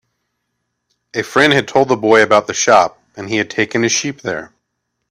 [1.13, 4.21] A friend had told the boy about the shop, and he had taken his sheep
[4.21, 4.51] there.